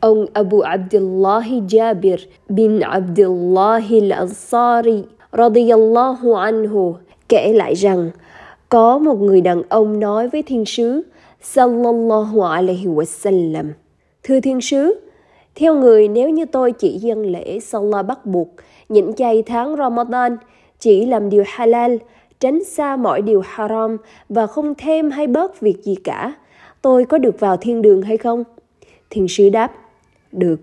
[0.00, 2.18] Ông Abu Abdullah Jabir
[2.48, 6.94] bin Abdullah al-Ansari radiyallahu anhu
[7.28, 8.10] kể lại rằng,
[8.68, 11.02] có một người đàn ông nói với thiên sứ
[11.42, 13.64] sallallahu alaihi wasallam,
[14.22, 15.00] thưa thiên sứ,
[15.54, 18.48] theo người nếu như tôi chỉ dân lễ Salah bắt buộc
[18.88, 20.36] nhịn chay tháng Ramadan
[20.78, 21.96] chỉ làm điều halal,
[22.40, 23.96] tránh xa mọi điều haram
[24.28, 26.34] và không thêm hay bớt việc gì cả,
[26.82, 28.44] tôi có được vào thiên đường hay không?
[29.10, 29.72] Thiên sứ đáp
[30.32, 30.60] được